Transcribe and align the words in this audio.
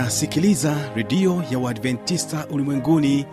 unasikiliza 0.00 0.76
redio 0.94 1.42
ya 1.50 1.58
uadventista 1.58 2.46
ulimwenguni 2.50 3.26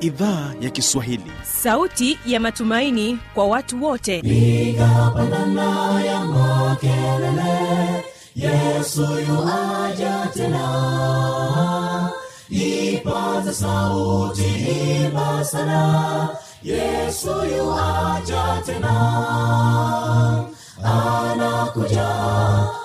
idhaa 0.00 0.52
ya 0.60 0.70
kiswahili. 0.70 1.32
Sauti 1.42 2.18
ya 2.26 2.40
matumaini 2.40 3.18
kwa 3.34 3.46
watu 3.46 3.84
wote. 3.84 4.18
Igapandana 4.18 6.00
ya 6.04 6.24
makelele 6.24 8.04
yesu 8.36 9.02
yuaja 9.28 10.28
tena. 10.34 12.10
Ipaza 12.50 13.52
sauti 13.54 14.44
imba 15.04 15.44
sana 15.44 16.28
yesu 16.62 17.28
yuaja 17.56 18.62
tena. 18.66 18.94
Anakuja 20.84 22.08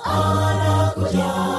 anakuja 0.03 1.58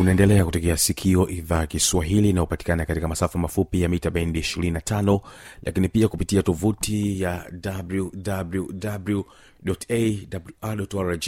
unaendelea 0.00 0.44
kutegea 0.44 0.76
sikio 0.76 1.28
idhaa 1.28 1.60
ya 1.60 1.66
kiswahili 1.66 2.30
inayopatikana 2.30 2.86
katika 2.86 3.08
masafa 3.08 3.38
mafupi 3.38 3.82
ya 3.82 3.88
mita 3.88 4.10
bendi 4.10 4.40
25 4.40 5.20
lakini 5.62 5.88
pia 5.88 6.08
kupitia 6.08 6.42
tovuti 6.42 7.20
ya 7.22 7.50
wwwawrrg 10.62 11.24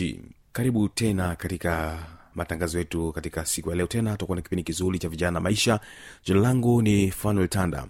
karibu 0.53 0.89
tena 0.89 1.37
katika 1.37 1.99
matangazo 2.35 2.79
yetu 2.79 3.13
katika 3.13 3.45
siku 3.47 3.71
ya 3.71 3.77
leo. 3.77 3.87
Tena 3.87 4.11
tutakuwa 4.13 4.37
na 4.37 4.43
kipindi 4.43 4.63
kizuri 4.63 4.99
cha 4.99 5.09
vijana 5.09 5.41
maisha. 5.41 5.81
Jina 6.25 6.41
langu 6.41 6.83
ni 6.83 7.11
fanuel 7.11 7.49
tanda 7.49 7.87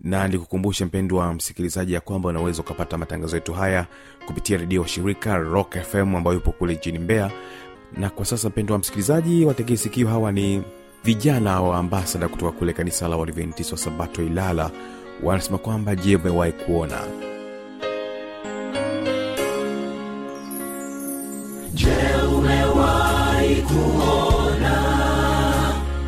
na 0.00 0.28
nikukumbushe 0.28 0.84
mpendwa 0.84 1.34
msikilizaji 1.34 1.92
ya 1.92 2.00
kwamba 2.00 2.28
unaweza 2.28 2.62
ukapata 2.62 2.98
matangazo 2.98 3.36
yetu 3.36 3.52
haya 3.52 3.86
kupitia 4.26 4.58
redio 4.58 4.86
shirika 4.86 5.36
rock 5.36 5.76
fm 5.82 6.14
ambayo 6.16 6.36
ipo 6.36 6.52
kule 6.52 6.74
jijini 6.74 6.98
mbeya 6.98 7.30
na 7.98 8.10
kwa 8.10 8.24
sasa 8.26 8.48
mpendo 8.48 8.72
wa 8.74 8.78
msikilizaji 8.80 9.44
wategee 9.44 9.76
sikio 9.76 10.08
hawa 10.08 10.32
ni 10.32 10.62
vijana 11.04 11.60
wa 11.62 11.78
ambasada 11.78 12.28
kutoka 12.28 12.52
kule 12.52 12.72
kanisa 12.72 13.08
la 13.08 13.16
wadventist 13.16 13.72
wa 13.72 13.78
sabato 13.78 14.22
ilala. 14.22 14.70
Wanasema 15.22 15.58
kwamba 15.58 15.96
je 15.96 16.16
umewahi 16.16 16.52
kuona? 16.52 17.00
Je, 21.74 21.96
umewahi 22.36 23.62
kuona 23.62 24.76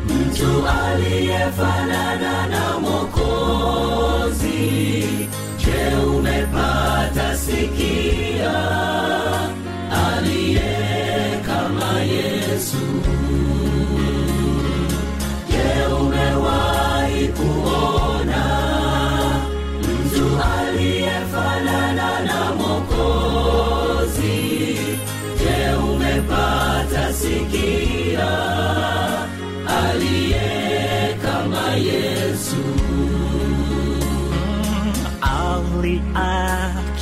mtu 0.05 0.67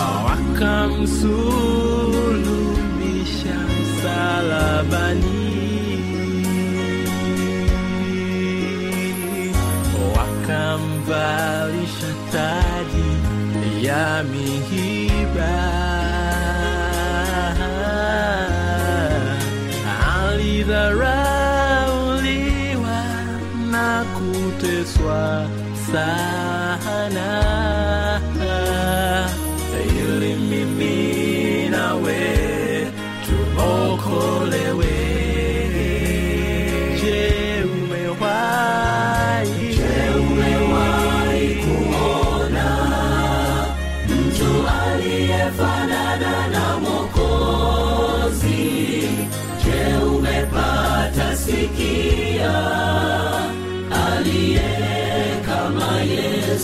Oh, 0.04 0.30
msalabani. 4.02 5.42
Wakamvalisha 10.16 11.51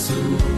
Yesu? 0.08 0.57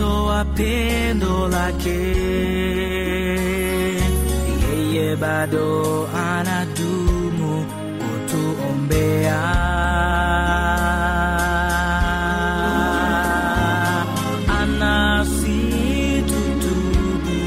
Wito 0.00 0.24
wa 0.26 0.44
pendo 0.56 1.48
lake. 1.48 2.00
Yeye 4.72 5.16
bado 5.16 6.08
anadumu 6.16 7.66
kutuombea. 8.00 9.40
Anasi 14.60 16.24
tutubu 16.28 17.38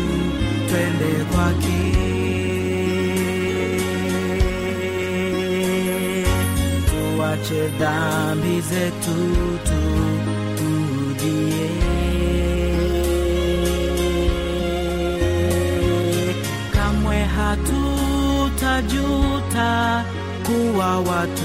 are 20.84 21.02
what 21.02 21.43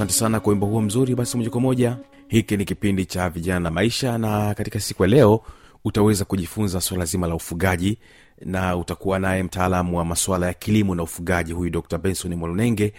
asante 0.00 0.12
sana 0.18 0.40
kwa 0.40 0.50
wimbo 0.50 0.66
huo 0.66 0.80
mzuri. 0.82 1.14
Basi 1.14 1.36
moja 1.36 1.50
kwa 1.50 1.60
moja 1.60 1.96
hiki 2.28 2.56
ni 2.56 2.64
kipindi 2.64 3.04
cha 3.06 3.28
vijana 3.30 3.60
na 3.60 3.70
maisha 3.70 4.18
na 4.18 4.54
katika 4.54 4.80
siku 4.80 5.02
ya 5.02 5.08
leo 5.08 5.40
utaweza 5.84 6.24
kujifunza 6.24 6.80
swala 6.80 7.04
zima 7.04 7.26
la 7.26 7.34
ufugaji 7.34 7.98
na 8.40 8.76
utakuwa 8.76 9.18
naye 9.18 9.42
mtaalamu 9.42 9.98
wa 9.98 10.04
masuala 10.04 10.46
ya 10.46 10.54
kilimo 10.54 10.94
na 10.94 11.02
ufugaji 11.02 11.52
huyu 11.52 11.70
dr 11.70 11.98
benson 11.98 12.34
mwalunenge. 12.34 12.92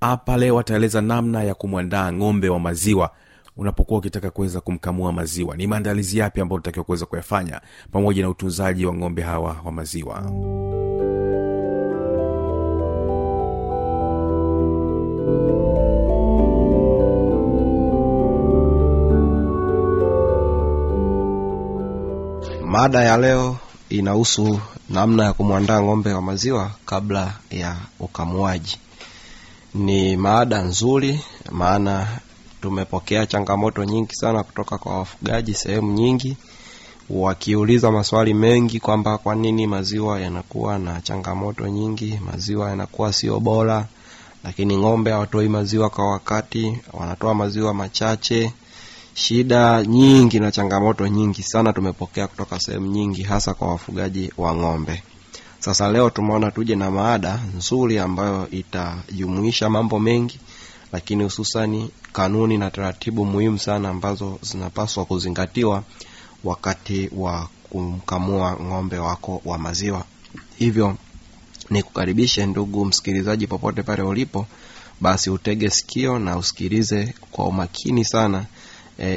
Hapa 0.00 0.36
leo 0.36 0.58
ataeleza 0.58 1.00
namna 1.00 1.42
ya 1.42 1.54
kumwandaa 1.54 2.12
ng'ombe 2.12 2.48
wa 2.48 2.60
maziwa 2.60 3.10
unapokuwa 3.56 3.98
ukitaka 3.98 4.30
kuweza 4.30 4.60
kumkamua 4.60 5.12
maziwa. 5.12 5.56
Ni 5.56 5.66
maandalizi 5.66 6.18
yapi 6.18 6.40
ambayo 6.40 6.58
utakiwa 6.58 6.84
kuweza 6.84 7.06
kuyafanya 7.06 7.60
pamoja 7.92 8.22
na 8.22 8.28
utunzaji 8.28 8.86
wa 8.86 8.94
ng'ombe 8.94 9.22
hawa 9.22 9.56
wa 9.64 9.72
maziwa 9.72 10.32
mada 22.70 23.02
ya 23.04 23.16
leo 23.16 23.56
inahusu 23.88 24.60
namna 24.90 25.24
ya 25.24 25.32
kumwandaa 25.32 25.82
ng'ombe 25.82 26.12
wa 26.12 26.22
maziwa 26.22 26.70
kabla 26.86 27.34
ya 27.50 27.76
ukamuaji. 28.00 28.78
Ni 29.74 30.16
maada 30.16 30.62
nzuri 30.62 31.20
maana 31.50 32.08
tumepokea 32.62 33.26
changamoto 33.26 33.84
nyingi 33.84 34.14
sana 34.14 34.42
kutoka 34.42 34.78
kwa 34.78 34.98
wafugaji 34.98 35.54
sehemu 35.54 35.92
nyingi 35.92 36.36
wakiuliza 37.10 37.90
maswali 37.90 38.34
mengi 38.34 38.80
kwamba 38.80 39.18
kwa 39.18 39.34
nini 39.34 39.66
maziwa 39.66 40.20
yanakuwa 40.20 40.78
na 40.78 41.00
changamoto 41.00 41.68
nyingi 41.68 42.20
maziwa 42.26 42.70
yanakuwa 42.70 43.12
sio 43.12 43.40
bora 43.40 43.86
lakini 44.44 44.76
ng'ombe 44.76 45.10
hawatoi 45.10 45.48
maziwa 45.48 45.90
kwa 45.90 46.10
wakati 46.10 46.78
wanatoa 46.92 47.34
maziwa 47.34 47.74
machache 47.74 48.52
shida 49.20 49.82
nyingi 49.86 50.40
na 50.40 50.50
changamoto 50.52 51.08
nyingi 51.08 51.42
sana 51.42 51.72
tumepokea 51.72 52.26
kutoka 52.26 52.60
sehemu 52.60 52.86
nyingi 52.86 53.22
hasa 53.22 53.54
kwa 53.54 53.68
wafugaji 53.68 54.32
wa 54.38 54.54
ng'ombe. 54.54 55.02
Sasa 55.58 55.92
leo 55.92 56.10
tumeona 56.10 56.50
tuje 56.50 56.76
na 56.76 56.90
maada 56.90 57.40
nzuri 57.56 57.98
ambayo 57.98 58.50
itajumuisha 58.50 59.70
mambo 59.70 59.98
mengi 60.00 60.40
lakini 60.92 61.24
hususani 61.24 61.90
kanuni 62.12 62.58
na 62.58 62.70
taratibu 62.70 63.24
muhimu 63.24 63.58
sana 63.58 63.88
ambazo 63.88 64.38
zinapaswa 64.42 65.04
kuzingatiwa 65.04 65.82
wakati 66.44 67.10
wa 67.16 67.48
kumkamua 67.70 68.56
ng'ombe 68.62 68.98
wako 68.98 69.42
wa 69.44 69.58
maziwa. 69.58 70.04
Hivyo 70.58 70.96
nikukaribishe 71.70 72.46
ndugu 72.46 72.84
msikilizaji 72.84 73.46
popote 73.46 73.82
pale 73.82 74.02
ulipo 74.02 74.46
basi 75.00 75.30
utege 75.30 75.70
sikio 75.70 76.18
na 76.18 76.36
usikilize 76.36 77.14
kwa 77.30 77.44
umakini 77.46 78.04
sana 78.04 78.44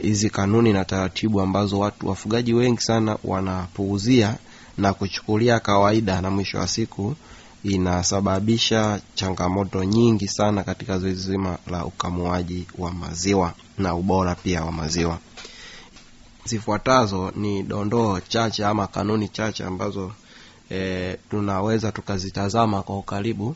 hizi 0.02 0.28
e, 0.28 0.30
kanuni 0.30 0.74
na 0.74 0.86
taratibu 0.86 1.42
ambazo 1.42 1.80
watu 1.80 2.08
wafugaji 2.08 2.54
wengi 2.54 2.82
sana 2.82 3.18
wanapuuzia 3.24 4.36
na 4.78 4.94
kuchukulia 4.94 5.60
kawaida 5.60 6.22
na 6.22 6.30
mwisho 6.32 6.58
wa 6.58 6.68
siku 6.68 7.16
inasababisha 7.64 9.02
changamoto 9.16 9.84
nyingi 9.84 10.28
sana 10.28 10.64
katika 10.64 11.00
zoezi 11.00 11.32
zima 11.32 11.58
la 11.72 11.86
ukamuaji 11.86 12.68
wa 12.78 12.92
maziwa 12.92 13.54
na 13.78 13.96
ubora 13.96 14.36
pia 14.36 14.64
wa 14.64 14.72
maziwa. 14.72 15.18
Zifuatazo 16.46 17.32
ni 17.36 17.64
dondoo 17.64 18.20
chache 18.20 18.66
ama 18.66 18.88
kanuni 18.88 19.28
chache 19.30 19.64
ambazo 19.64 20.12
e, 20.72 21.18
tunaweza 21.30 21.92
tukazitazama 21.92 22.82
kwa 22.84 22.98
ukaribu 22.98 23.56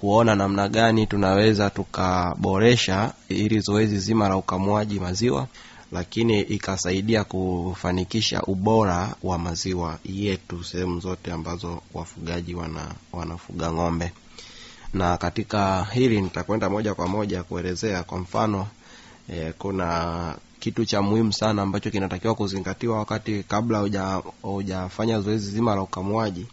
kuona 0.00 0.34
namna 0.34 0.68
gani 0.68 1.06
tunaweza 1.06 1.70
tukaboresha 1.70 3.12
ili 3.28 3.60
zoezi 3.60 3.98
zima 3.98 4.28
la 4.28 4.36
ukamuaji 4.36 5.00
maziwa 5.00 5.46
lakini 5.92 6.40
ikasaidia 6.40 7.24
kufanikisha 7.24 8.42
ubora 8.42 9.14
wa 9.22 9.38
maziwa 9.38 9.98
yetu 10.04 10.64
sehemu 10.64 11.00
zote 11.00 11.32
ambazo 11.32 11.82
wafugaji 11.94 12.54
wana, 12.54 12.94
wanafuga 13.12 13.72
ng'ombe. 13.72 14.12
Na 14.94 15.16
katika 15.16 15.84
hili 15.92 16.20
nitakwenda 16.22 16.70
moja 16.70 16.94
kwa 16.94 17.08
moja 17.08 17.42
kuelezea 17.42 18.02
kwa 18.02 18.18
mfano 18.18 18.66
e, 19.32 19.52
kuna 19.58 20.34
kitu 20.60 20.84
cha 20.84 21.02
muhimu 21.02 21.32
sana 21.32 21.62
ambacho 21.62 21.90
kinatakiwa 21.90 22.34
kuzingatiwa 22.34 22.98
wakati 22.98 23.42
kabla 23.48 23.88
hujafanya 24.42 25.20
zoezi 25.20 25.50
zima 25.50 25.74
la 25.74 25.82
ukamuaji 25.82 26.46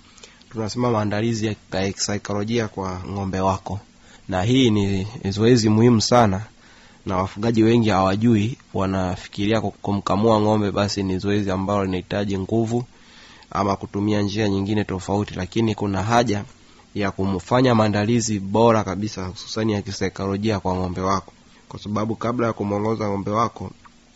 tunasema 0.51 0.92
maandalizi 0.92 1.46
ya 1.72 1.92
kisaikolojia 1.94 2.68
kwa 2.68 3.01
ng'ombe 3.10 3.39
wako. 3.39 3.80
Na 4.30 4.44
hii 4.44 4.70
ni 4.70 5.08
zoezi 5.30 5.70
muhimu 5.70 6.01
sana 6.01 6.42
na 7.06 7.18
wafugaji 7.18 7.63
wengi 7.63 7.89
hawajui 7.89 8.58
wanafikiria 8.74 9.62
kumkamua 9.62 10.42
ng'ombe 10.42 10.72
basi 10.72 11.04
ni 11.04 11.18
zoezi 11.20 11.51
ambalo 11.51 11.86
linahitaji 11.86 12.38
nguvu 12.39 12.84
ama 13.51 13.75
kutumia 13.75 14.22
njia 14.22 14.50
nyingine 14.50 14.84
tofauti 14.84 15.34
lakini 15.36 15.75
kuna 15.75 16.04
haja 16.04 16.44
ya 16.96 17.12
kumfanya 17.12 17.75
maandalizi 17.75 18.39
bora 18.39 18.84
kabisa 18.84 19.25
hususani 19.25 19.74
ya 19.74 19.82
kisaikolojia 19.82 20.60
kwa 20.60 20.75
ng'ombe 20.75 21.01
wako. 21.01 21.34
Kwa 21.70 21.80
sababu 21.80 22.16
kabla 22.16 22.48
ya 22.48 22.54
kumwongoza 22.54 23.08
ng'ombe 23.10 23.32
wako 23.32 23.72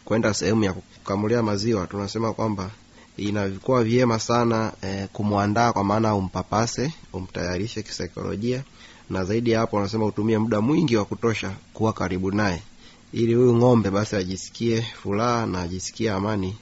kwenda 0.06 0.34
sehemu 0.34 0.64
ya 0.64 0.74
kukamulia 0.74 1.44
maziwa 1.44 1.88
tunasema 1.88 2.34
kwamba 2.34 2.70
inakuwa 3.18 3.84
vyema 3.84 4.20
sana 4.20 4.74
e, 4.82 5.08
kumwandaa 5.14 5.74
kwa 5.74 5.84
maana 5.84 6.16
umpapase 6.16 6.94
umtayarishe 7.14 7.84
kisaikolojia 7.84 8.64
na 9.10 9.24
zaidi 9.24 9.52
ya 9.52 9.60
hapo 9.60 9.76
wanasema 9.78 10.06
utumie 10.06 10.38
muda 10.38 10.62
mwingi 10.62 10.96
wa 10.98 11.06
kutosha 11.06 11.52
kuwa 11.74 11.94
karibu 11.94 12.32
naye. 12.32 12.62
Ili 13.14 13.34
huyu 13.34 13.56
ng'ombe 13.56 13.90
basi 13.90 14.16
ajisikie 14.16 14.82
furaha 14.82 15.46
na 15.46 15.62
ajisikie 15.62 16.12
amani 16.12 16.56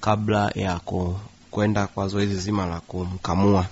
kabla 0.00 0.52
ya 0.54 0.80
kwenda 1.50 1.86
kwa 1.86 2.08
zoezi 2.08 2.36
zima 2.36 2.66
la 2.66 2.80
kumkamua. 2.80 3.66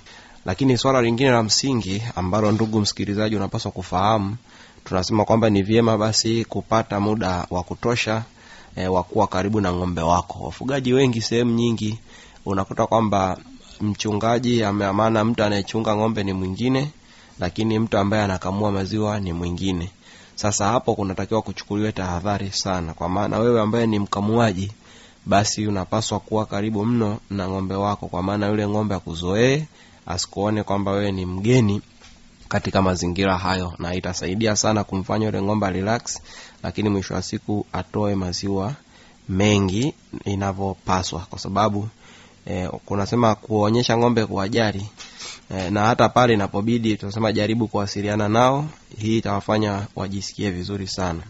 Lakini 0.47 0.79
swala 0.79 1.03
lingine 1.03 1.31
la 1.31 1.43
msingi 1.43 2.03
ambalo 2.17 2.53
ndugu 2.53 2.81
msikilizaji 2.81 3.37
unapaswa 3.37 3.71
kufahamu 3.73 4.37
tunasema 4.85 5.25
kwamba 5.25 5.51
ni 5.51 5.63
vyema 5.63 5.99
basi 5.99 6.45
kupata 6.45 7.01
muda 7.01 7.47
wa 7.51 7.63
kutosha 7.63 8.23
e, 8.77 8.87
wa 8.89 9.03
kuwa 9.03 9.27
karibu 9.27 9.61
na 9.61 9.73
ng'ombe 9.73 10.03
wako. 10.03 10.45
Wafugaji 10.45 10.93
wengi 10.93 11.21
sehemu 11.23 11.51
nyingi 11.55 11.99
unakuta 12.49 12.87
kwamba 12.87 13.39
mchungaji 13.81 14.65
ameamana 14.65 15.25
mtu 15.25 15.43
anayechunga 15.45 15.97
ng'ombe 15.97 16.25
ni 16.25 16.33
mwingine 16.33 16.91
lakini 17.41 17.79
mtu 17.79 17.99
ambaye 17.99 18.23
anakamua 18.23 18.73
maziwa 18.73 19.21
ni 19.21 19.33
mwingine. 19.33 19.91
Sasa 20.35 20.67
hapo 20.67 20.95
kunatakiwa 20.95 21.43
kuchukuliwe 21.43 21.93
tahadhari 21.93 22.51
sana 22.53 22.95
kwa 22.95 23.09
maana 23.09 23.39
wewe 23.39 23.61
ambaye 23.61 23.87
ni 23.87 23.99
mkamuaji 23.99 24.73
basi 25.27 25.67
unapaswa 25.67 26.21
kuwa 26.21 26.47
karibu 26.47 26.87
mno 26.87 27.19
na 27.31 27.49
ng'ombe 27.49 27.75
wako 27.75 28.07
kwa 28.09 28.23
maana 28.23 28.47
yule 28.49 28.69
ng'ombe 28.69 28.95
akuzoee 28.95 29.65
asikuone 30.07 30.63
kwamba 30.63 30.91
wewe 30.93 31.13
ni 31.13 31.27
mgeni 31.27 31.83
katika 32.49 32.83
mazingira 32.83 33.39
hayo 33.39 33.73
na 33.79 33.95
itasaidia 33.95 34.57
sana 34.57 34.85
kumfanya 34.85 35.27
yule 35.27 35.43
ng'ombe 35.43 35.71
relax 35.71 36.21
lakini 36.63 36.89
mwisho 36.89 37.15
wa 37.15 37.23
siku 37.23 37.67
atoe 37.73 38.15
maziwa 38.15 38.75
mengi 39.29 39.95
inavyopaswa 40.25 41.21
kwa 41.31 41.39
sababu 41.39 41.89
eh, 42.49 42.71
kunasema 42.87 43.35
kuonyesha 43.35 43.97
ng'ombe 43.99 44.27
kuwajali 44.27 44.87
e, 45.51 45.71
na 45.71 45.87
hata 45.87 46.09
pale 46.09 46.35
inapobidi 46.35 46.97
tunasema 46.97 47.33
jaribu 47.33 47.69
kuwasiliana 47.69 48.29
nao 48.29 48.67
hii 48.99 49.19
itawafanya 49.19 49.87
wajisikie 49.97 50.51
vizuri 50.51 50.87
sana. 50.89 51.21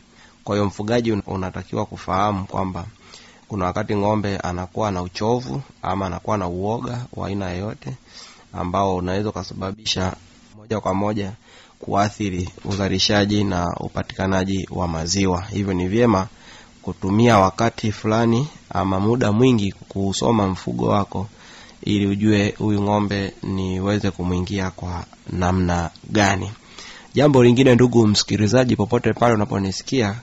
Kwa 0.45 0.55
hiyo 0.57 0.67
mfugaji 0.67 1.13
unatakiwa 1.13 1.87
kufahamu 1.87 2.45
kwamba 2.45 2.85
kuna 3.49 3.65
wakati 3.65 3.97
ng'ombe 3.97 4.37
anakuwa 4.37 4.91
na 4.91 5.03
uchovu 5.03 5.63
ama 5.83 6.07
anakuwa 6.07 6.39
na 6.39 6.49
uoga 6.49 7.05
wa 7.13 7.29
aina 7.29 7.51
yoyote 7.51 7.95
ambao 8.53 8.97
unaweza 8.97 9.29
ukasababisha 9.29 10.13
moja 10.57 10.81
kwa 10.81 10.95
moja 10.95 11.33
kuathiri 11.79 12.49
uzalishaji 12.65 13.45
na 13.45 13.77
upatikanaji 13.81 14.69
wa 14.71 14.89
maziwa. 14.89 15.43
Hivyo 15.43 15.75
ni 15.75 15.89
vyema 15.89 16.27
kutumia 16.93 17.39
wakati 17.39 17.93
fulani 17.93 18.49
ama 18.71 19.01
muda 19.01 19.33
mwingi 19.33 19.73
kuusoma 19.89 20.47
mfugo 20.49 20.87
wako 20.87 21.27
ili 21.83 22.07
ujue 22.07 22.55
huyu 22.59 22.83
ng'ombe 22.83 23.33
niweze 23.43 24.11
kumwingia 24.11 24.71
kwa 24.71 25.05
namna 25.33 25.91
gani. 26.11 26.51
Jambo 27.15 27.45
lingine 27.45 27.75
ndugu 27.75 28.07
msikilizaji 28.07 28.77
popote 28.77 29.13
pale 29.13 29.35
unaponisikia 29.35 30.15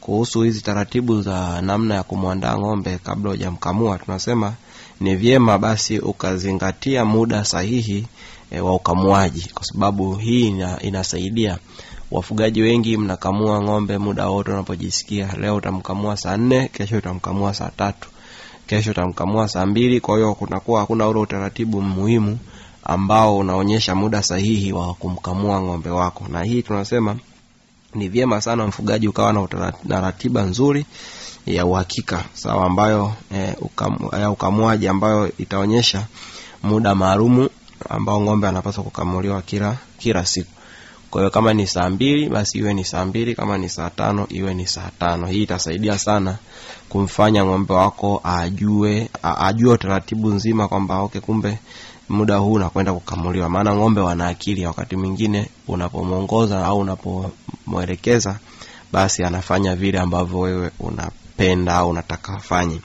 kuhusu 0.00 0.42
hizi 0.42 0.60
taratibu 0.60 1.22
za 1.22 1.62
namna 1.62 1.94
ya 1.94 2.02
kumwandaa 2.02 2.58
ng'ombe 2.58 2.98
kabla 2.98 3.30
hujamkamua 3.30 3.98
tunasema 3.98 4.52
ni 5.00 5.16
vyema 5.16 5.58
basi 5.58 5.98
ukazingatia 5.98 7.04
muda 7.04 7.44
sahihi 7.44 8.06
e, 8.50 8.60
wa 8.60 8.74
ukamuaji 8.74 9.50
kwa 9.54 9.64
sababu 9.64 10.14
hii 10.14 10.48
ina, 10.48 10.82
inasaidia 10.82 11.58
wafugaji 12.10 12.62
wengi 12.62 12.96
mnakamua 12.96 13.62
ng'ombe 13.62 13.98
muda 13.98 14.26
wote 14.28 14.50
unapojisikia. 14.50 15.28
Leo 15.40 15.56
utamkamua 15.56 16.16
saa 16.16 16.36
nne 16.36 16.68
kesho 16.68 16.96
utamkamua 16.96 17.54
saa 17.54 17.70
tatu 17.76 18.08
kesho 18.66 18.90
utamkamua 18.90 19.48
saa 19.48 19.66
mbili. 19.66 20.00
Kwa 20.00 20.16
hiyo 20.16 20.34
kunakuwa 20.34 20.80
hakuna 20.80 21.08
ule 21.08 21.20
utaratibu 21.20 21.82
muhimu 21.82 22.38
ambao 22.84 23.38
unaonyesha 23.38 23.94
muda 23.94 24.22
sahihi 24.22 24.72
wa 24.72 24.94
kumkamua 24.94 25.60
ng'ombe 25.62 25.90
wako. 25.90 26.24
Na 26.28 26.42
hii 26.42 26.62
tunasema 26.62 27.16
ni 27.94 28.08
vyema 28.08 28.40
sana 28.40 28.66
mfugaji 28.66 29.08
ukawa 29.08 29.32
na, 29.84 30.00
ratiba 30.00 30.42
nzuri 30.42 30.86
ya 31.46 31.66
uhakika 31.66 32.24
sawa 32.34 32.66
ambayo 32.66 33.12
eh, 33.34 33.54
ya 34.20 34.30
ukamuaji 34.30 34.88
ambayo 34.88 35.32
itaonyesha 35.38 36.06
muda 36.62 36.94
maalumu 36.94 37.48
ambao 37.88 38.20
ng'ombe 38.20 38.48
anapaswa 38.48 38.84
kukamuliwa 38.84 39.42
kila 39.42 39.76
kila 39.98 40.26
siku 40.26 40.50
kwa 41.10 41.20
hiyo 41.20 41.30
kama 41.30 41.54
ni 41.54 41.66
saa 41.66 41.90
mbili 41.90 42.28
basi 42.28 42.58
iwe 42.58 42.74
ni 42.74 42.84
saa 42.84 43.04
mbili. 43.04 43.34
Kama 43.34 43.58
ni 43.58 43.68
saa 43.68 43.90
tano 43.90 44.26
iwe 44.28 44.54
ni 44.54 44.66
saa 44.66 44.90
tano. 44.98 45.26
Hii 45.26 45.42
itasaidia 45.42 45.98
sana 45.98 46.36
kumfanya 46.88 47.44
ng'ombe 47.44 47.74
wako 47.74 48.20
ajue 48.24 49.08
ajue 49.22 49.72
utaratibu 49.72 50.28
nzima 50.30 50.68
kwamba 50.68 50.98
okay 51.00 51.20
kumbe 51.20 51.58
muda 52.08 52.36
huu 52.36 52.52
unakwenda 52.52 52.92
kukamuliwa. 52.92 53.48
Maana 53.48 53.74
ng'ombe 53.76 54.00
wana 54.00 54.26
akili 54.28 54.66
wakati 54.66 54.96
mwingine 54.96 55.48
unapomwongoza 55.68 56.64
au 56.66 56.78
unapomwelekeza 56.78 58.38
basi 58.92 59.24
anafanya 59.24 59.76
vile 59.76 59.98
ambavyo 59.98 60.38
wewe 60.40 60.70
unapenda 60.80 61.74
au 61.74 61.90
unataka 61.90 62.32
afanye. 62.32 62.80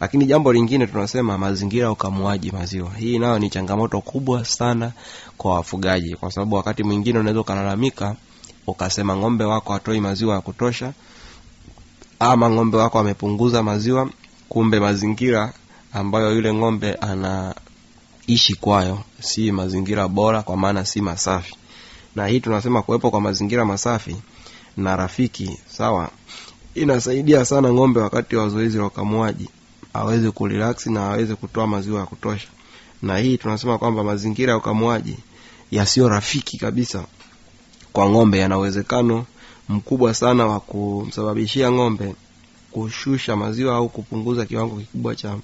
Lakini 0.00 0.26
jambo 0.26 0.52
lingine 0.52 0.86
tunasema 0.86 1.38
mazingira 1.38 1.84
ya 1.84 1.90
ukamuaji 1.92 2.52
maziwa. 2.52 2.90
Hii 2.98 3.18
nayo 3.18 3.38
ni 3.38 3.50
changamoto 3.50 4.00
kubwa 4.00 4.44
sana 4.44 4.92
kwa 5.38 5.54
wafugaji. 5.54 6.16
Kwa 6.16 6.30
sababu 6.32 6.56
wakati 6.56 6.82
mwingine 6.84 7.18
unaweza 7.18 7.40
ukalalamika 7.40 8.16
ukasema 8.66 9.16
ng'ombe 9.16 9.44
wako 9.44 9.72
hatoi 9.72 10.00
maziwa 10.00 10.34
ya 10.34 10.40
kutosha 10.40 10.92
ama 12.20 12.50
ng'ombe 12.50 12.76
wako 12.76 12.98
amepunguza 12.98 13.62
maziwa 13.62 14.10
kumbe 14.48 14.80
mazingira 14.80 15.52
ambayo 15.92 16.34
yule 16.34 16.54
ng'ombe 16.54 16.92
anaishi 16.94 18.54
kwayo 18.60 18.98
si 19.20 19.52
mazingira 19.52 20.08
bora 20.08 20.42
kwa 20.42 20.56
maana 20.56 20.84
si 20.84 21.00
masafi. 21.00 21.54
Na 22.16 22.26
hii 22.26 22.40
tunasema 22.40 22.82
kuwepo 22.82 23.10
kwa 23.10 23.20
mazingira 23.20 23.64
masafi 23.64 24.16
na 24.76 24.96
rafiki 24.96 25.58
sawa 25.66 26.10
inasaidia 26.74 27.44
sana 27.44 27.72
ng'ombe 27.72 28.00
wakati 28.00 28.36
wa 28.36 28.48
zoezi 28.48 28.78
la 28.78 28.86
ukamuaji 28.86 29.48
aweze 29.94 30.30
kurelax 30.30 30.86
na 30.86 31.06
aweze 31.10 31.34
kutoa 31.34 31.66
maziwa 31.66 32.00
ya 32.00 32.06
kutosha. 32.06 32.48
Na 33.02 33.18
hii 33.18 33.36
tunasema 33.38 33.78
kwamba 33.78 34.04
mazingira 34.04 34.52
ya 34.52 34.58
ukamuaji 34.58 35.18
yasiyo 35.70 36.08
rafiki 36.08 36.58
kabisa 36.58 37.04
kwa 37.92 38.08
ng'ombe. 38.10 38.38
Yana 38.38 38.58
uwezekano 38.58 39.24
mkubwa 39.68 40.14
sana 40.14 40.46
wa 40.46 40.60
kumsababishia 40.60 41.72
ng'ombe 41.72 42.14
kushusha 42.70 43.36
maziwa 43.36 43.76
au 43.76 43.88
kupunguza 43.88 44.46
kiwango 44.46 44.76
kikubwa 44.76 45.14
cha 45.16 45.36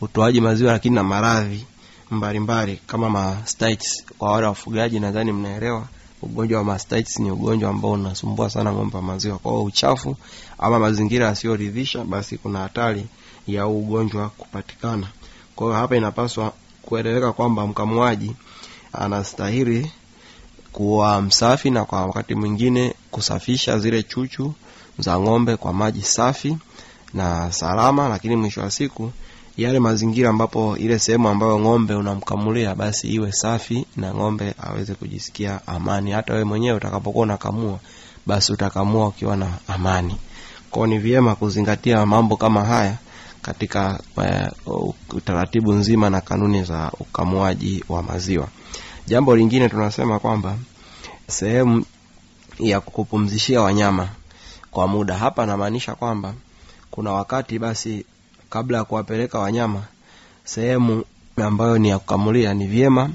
utoaji 0.00 0.40
maziwa 0.40 0.72
lakini 0.72 0.94
na 0.94 1.02
maradhi 1.04 1.66
mbalimbali 2.10 2.80
kama 2.86 3.10
mastitis 3.10 4.04
kwa 4.18 4.32
wale 4.32 4.46
wafugaji 4.46 5.00
nadhani 5.00 5.32
mnaelewa 5.32 5.86
ugonjwa 6.22 6.58
wa 6.58 6.64
mastitis 6.64 7.18
ni 7.18 7.30
ugonjwa 7.30 7.70
ambao 7.70 7.92
unasumbua 7.92 8.50
sana 8.50 8.72
ng'ombe 8.72 8.96
wa 8.96 9.02
maziwa. 9.02 9.38
Kwa 9.38 9.52
hiyo 9.52 9.64
uchafu 9.64 10.16
ama 10.58 10.78
mazingira 10.78 11.26
yasiyoridhisha 11.26 12.04
basi 12.04 12.38
kuna 12.38 12.58
hatari 12.58 13.06
ya 13.46 13.66
ugonjwa 13.66 14.28
kupatikana. 14.30 15.06
Kwa 15.56 15.66
hiyo 15.66 15.78
hapa 15.78 15.96
inapaswa 15.96 16.52
kueleweka 16.82 17.32
kwamba 17.32 17.66
mkamuaji 17.66 18.32
anastahili 18.92 19.92
kuwa 20.72 21.22
msafi 21.22 21.70
na 21.70 21.84
kwa 21.84 22.06
wakati 22.06 22.34
mwingine 22.34 22.94
kusafisha 23.10 23.78
zile 23.78 24.02
chuchu 24.02 24.54
za 24.98 25.20
ng'ombe 25.20 25.56
kwa 25.56 25.72
maji 25.72 26.02
safi 26.02 26.56
na 27.14 27.52
salama 27.52 28.08
lakini 28.08 28.36
mwisho 28.36 28.60
wa 28.60 28.70
siku 28.70 29.12
yale 29.56 29.78
mazingira 29.78 30.30
ambapo 30.30 30.76
ile 30.76 30.98
sehemu 30.98 31.28
ambayo 31.28 31.60
ng'ombe 31.60 31.94
unamkamulia 31.94 32.74
basi 32.74 33.08
iwe 33.08 33.32
safi 33.32 33.86
na 33.96 34.14
ng'ombe 34.14 34.54
aweze 34.62 34.94
kujisikia 34.94 35.66
amani. 35.66 36.10
Hata 36.10 36.32
wewe 36.32 36.44
mwenyewe 36.44 36.76
utakapokuwa 36.76 37.22
unakamua 37.22 37.78
basi 38.26 38.52
utakamua 38.52 39.06
ukiwa 39.08 39.36
na 39.36 39.48
amani. 39.68 40.16
Kwao 40.70 40.86
ni 40.86 40.98
vyema 40.98 41.34
kuzingatia 41.34 42.06
mambo 42.06 42.36
kama 42.36 42.64
haya 42.64 42.96
katika 43.42 44.00
uh, 44.66 44.94
utaratibu 45.12 45.72
nzima 45.72 46.10
na 46.10 46.20
kanuni 46.20 46.64
za 46.64 46.92
ukamuaji 47.00 47.84
wa 47.88 48.02
maziwa. 48.02 48.48
Jambo 49.06 49.36
lingine 49.36 49.68
tunasema 49.68 50.18
kwamba 50.18 50.56
sehemu 51.28 51.84
ya 52.58 52.80
kupumzishia 52.80 53.60
wanyama 53.60 54.08
kwa 54.70 54.88
muda. 54.88 55.14
Hapa 55.18 55.46
namaanisha 55.46 55.94
kwamba 55.94 56.34
kuna 56.90 57.12
wakati 57.12 57.58
basi 57.58 58.04
kabla 58.50 58.78
ya 58.78 58.84
kuwapeleka 58.84 59.38
wanyama 59.38 59.82
sehemu 60.44 61.04
ambayo 61.36 61.78
ni 61.78 61.88
ya 61.88 61.98
kukamulia 61.98 62.54
ni 62.54 62.66
vyema 62.66 63.10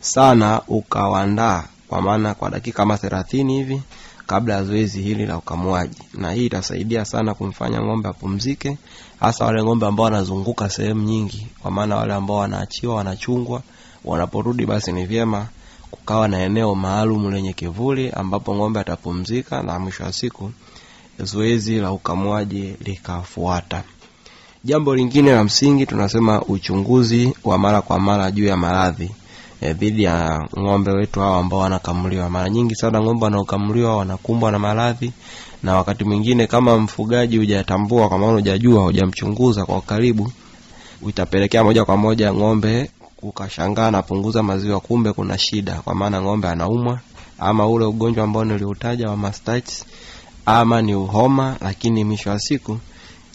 sana 0.00 0.62
ukawandaa 0.68 1.64
kwa 1.88 2.02
maana 2.02 2.34
kwa 2.34 2.50
dakika 2.50 2.76
kama 2.76 2.98
thelathini 2.98 3.54
hivi 3.56 3.82
kabla 4.26 4.54
ya 4.54 4.64
zoezi 4.64 5.02
hili 5.02 5.26
la 5.26 5.36
ukamuaji. 5.36 5.98
Na 6.14 6.32
hii 6.32 6.46
itasaidia 6.46 7.04
sana 7.04 7.34
kumfanya 7.34 7.80
ng'ombe 7.82 8.08
apumzike 8.08 8.78
hasa 9.20 9.44
wale 9.44 9.62
ng'ombe 9.64 9.86
ambao 9.86 10.04
wanazunguka 10.04 10.68
sehemu 10.70 11.02
nyingi. 11.02 11.46
Kwa 11.62 11.70
maana 11.70 11.96
wale 11.96 12.14
ambao 12.14 12.36
wanaachiwa 12.36 12.94
wanachungwa 12.94 13.62
wanaporudi 14.04 14.66
basi 14.66 14.92
ni 14.92 15.06
vyema 15.06 15.46
kukawa 15.90 16.28
na 16.28 16.42
eneo 16.42 16.74
maalum 16.74 17.30
lenye 17.32 17.52
kivuli 17.52 18.10
ambapo 18.10 18.54
ng'ombe 18.54 18.80
atapumzika 18.80 19.62
na 19.62 19.78
mwisho 19.78 20.04
wa 20.04 20.12
siku 20.12 20.50
zoezi 21.18 21.76
la 21.76 21.92
ukamuaji 21.92 22.76
likafuata. 22.84 23.82
Jambo 24.64 24.94
lingine 24.94 25.32
la 25.32 25.44
msingi 25.44 25.86
tunasema 25.86 26.42
uchunguzi 26.42 27.34
wa 27.44 27.58
mara 27.58 27.82
kwa 27.82 28.00
mara 28.00 28.30
juu 28.30 28.44
ya 28.46 28.56
maradhi 28.56 29.10
dhidi 29.72 30.02
e, 30.02 30.04
ya 30.04 30.48
ng'ombe 30.58 30.90
wetu 30.90 31.20
hao 31.20 31.34
ambao 31.38 31.60
wanakamuliwa. 31.60 32.30
Mara 32.30 32.50
nyingi 32.50 32.74
sana 32.74 33.00
ng'ombe 33.00 33.24
wanaokamuliwa 33.24 33.96
wanakumbwa 33.96 34.52
na 34.52 34.58
maradhi 34.58 35.12
na 35.62 35.76
wakati 35.76 36.04
mwingine 36.04 36.46
kama 36.46 36.78
mfugaji 36.78 37.36
hujatambua 37.38 38.08
kwa 38.08 38.18
maana 38.18 38.32
hujajua 38.32 38.82
hujamchunguza 38.82 39.64
kwa 39.66 39.80
karibu 39.80 40.32
itapelekea 41.08 41.64
moja 41.64 41.84
kwa 41.84 41.96
moja 41.96 42.34
ng'ombe 42.34 42.90
ukashangaa 43.22 43.90
napunguza 43.90 44.42
maziwa. 44.42 44.80
Kumbe 44.80 45.12
kuna 45.12 45.38
shida 45.38 45.74
kwa 45.74 45.94
maana 45.94 46.22
ng'ombe 46.22 46.48
anaumwa 46.48 47.00
ama 47.38 47.66
ule 47.68 47.84
ugonjwa 47.84 48.24
ambao 48.24 48.44
niliutaja 48.44 49.08
wa 49.10 49.16
mastitis 49.16 49.84
ama 50.46 50.82
ni 50.82 50.94
uhoma 50.94 51.56
lakini 51.60 52.04
mwisho 52.04 52.30
wa 52.30 52.38
siku 52.38 52.78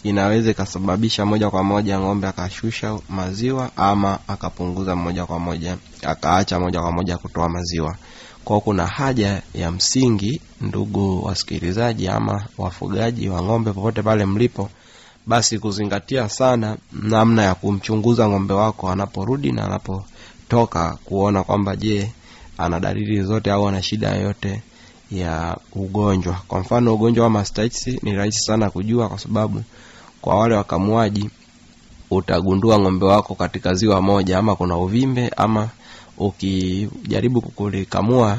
inaweza 0.02 0.50
ikasababisha 0.50 1.26
moja 1.26 1.50
kwa 1.50 1.64
moja 1.64 2.00
ng'ombe 2.00 2.28
akashusha 2.28 2.98
maziwa 3.08 3.70
ama 3.76 4.18
akapunguza 4.28 4.96
moja 4.96 5.26
kwa 5.26 5.38
moja 5.38 5.76
akaacha 6.02 6.60
moja 6.60 6.80
kwa 6.80 6.92
moja 6.92 7.18
kutoa 7.18 7.48
maziwa. 7.48 7.96
Kwao 8.44 8.60
kuna 8.60 8.86
haja 8.86 9.42
ya 9.54 9.70
msingi 9.70 10.40
ndugu 10.60 11.24
wasikilizaji 11.26 12.08
ama 12.08 12.44
wafugaji 12.58 13.28
wa 13.28 13.42
ng'ombe 13.42 13.72
popote 13.72 14.02
pale 14.02 14.26
mlipo 14.26 14.70
basi 15.26 15.58
kuzingatia 15.58 16.28
sana 16.28 16.76
namna 16.92 17.42
ya 17.42 17.54
kumchunguza 17.54 18.28
ng'ombe 18.28 18.54
wako 18.54 18.90
anaporudi 18.90 19.52
na 19.52 19.64
anapotoka 19.64 20.98
kuona 21.04 21.44
kwamba 21.44 21.76
je 21.76 22.12
ana 22.58 22.80
dalili 22.80 23.22
zote 23.22 23.50
au 23.50 23.68
ana 23.68 23.82
shida 23.82 24.08
yoyote 24.14 24.62
ya 25.10 25.56
ugonjwa. 25.72 26.40
Kwa 26.48 26.60
mfano 26.60 26.94
ugonjwa 26.94 27.24
wa 27.24 27.30
mastitis 27.30 28.02
ni 28.02 28.12
rahisi 28.12 28.38
sana 28.42 28.70
kujua 28.70 29.08
kwa 29.08 29.18
sababu 29.18 29.62
kwa 30.20 30.34
wale 30.38 30.54
wakamuaji 30.54 31.30
utagundua 32.10 32.78
ng'ombe 32.78 33.06
wako 33.06 33.34
katika 33.34 33.74
ziwa 33.74 34.02
moja 34.02 34.38
ama 34.38 34.56
kuna 34.56 34.76
uvimbe 34.76 35.28
ama 35.36 35.68
ukijaribu 36.18 37.40
kulikamua 37.40 38.38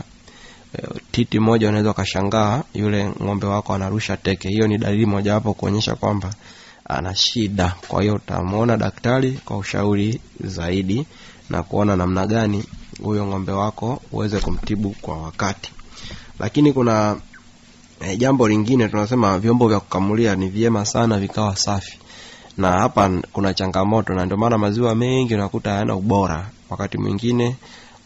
eh, 0.74 0.90
titi 1.12 1.40
moja 1.40 1.70
unaweza 1.70 1.92
ukashangaa 1.92 2.64
yule 2.74 3.10
ng'ombe 3.24 3.48
wako 3.48 3.74
anarusha 3.74 4.18
teke. 4.18 4.50
Hiyo 4.50 4.68
ni 4.68 4.78
dalili 4.78 5.06
mojawapo 5.06 5.54
kuonyesha 5.54 5.96
kwamba 5.96 6.34
ana 6.86 7.16
shida. 7.16 7.76
Kwa 7.88 8.02
hiyo 8.02 8.16
utamwona 8.16 8.78
daktari 8.78 9.32
kwa 9.46 9.58
ushauri 9.58 10.22
zaidi 10.44 11.06
na 11.50 11.64
kuona 11.64 11.96
namna 11.96 12.28
gani 12.28 12.64
huyo 13.04 13.26
ng'ombe 13.26 13.52
wako 13.52 14.02
uweze 14.12 14.40
kumtibu 14.40 14.96
kwa 15.02 15.18
wakati. 15.18 15.72
Lakini 16.40 16.74
kuna 16.74 17.18
e, 18.02 18.18
jambo 18.18 18.48
lingine 18.48 18.88
tunasema 18.90 19.40
vyombo 19.40 19.68
vya 19.68 19.80
kukamulia 19.80 20.36
ni 20.36 20.50
vyema 20.50 20.86
sana 20.86 21.18
vikawa 21.20 21.56
safi. 21.56 22.00
Na 22.58 22.72
hapa 22.72 23.12
kuna 23.34 23.54
changamoto 23.54 24.14
na 24.14 24.26
ndio 24.26 24.38
maana 24.38 24.58
maziwa 24.58 24.96
mengi 24.96 25.34
unakuta 25.36 25.70
hayana 25.72 25.96
ubora. 25.96 26.50
Wakati 26.70 26.98
mwingine 26.98 27.56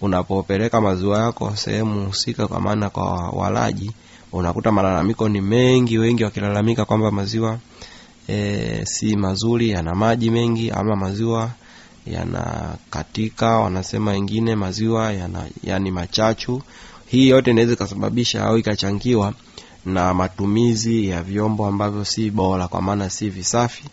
unapopeleka 0.02 0.82
maziwa 0.82 1.20
yako 1.20 1.52
sehemu 1.56 2.06
husika 2.06 2.48
kwa 2.48 2.60
maana 2.60 2.90
kwa 2.90 3.30
walaji 3.30 3.92
unakuta 4.32 4.72
malalamiko 4.72 5.30
ni 5.30 5.42
mengi 5.42 5.98
wengi 5.98 6.24
wakilalamika 6.24 6.86
kwamba 6.86 7.12
maziwa 7.12 7.58
e, 8.30 8.82
si 8.86 9.16
mazuri 9.16 9.70
yana 9.70 9.96
maji 9.96 10.30
mengi 10.32 10.72
ama 10.72 10.96
maziwa 10.96 11.50
yanakatika. 12.08 13.58
Wanasema 13.60 14.12
wengine 14.12 14.56
maziwa 14.56 15.14
yana 15.14 15.46
yani 15.64 15.92
machachu. 15.92 16.62
Hii 17.08 17.30
yote 17.30 17.52
inaweza 17.52 17.74
ikasababisha 17.74 18.44
au 18.46 18.58
ikachangiwa 18.58 19.34
na 19.86 20.14
matumizi 20.14 21.08
ya 21.10 21.24
vyombo 21.24 21.66
ambavyo 21.68 22.06
si 22.06 22.30
bora 22.32 22.68
kwa 22.68 22.82
maana 22.82 23.10
si 23.10 23.30
visafi. 23.30 23.84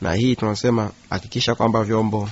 Na 0.00 0.14
hii 0.14 0.36
tunasema 0.36 0.90
hakikisha 1.10 1.54
kwamba 1.54 1.84
vyombo 1.84 2.28